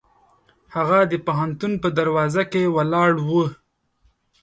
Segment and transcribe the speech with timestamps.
[0.75, 3.29] هغه د پوهنتون په دروازه کې ولاړ و.